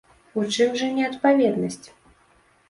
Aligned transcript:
У 0.43 0.45
чым 0.55 0.71
жа 0.81 0.87
неадпаведнасць? 0.95 1.87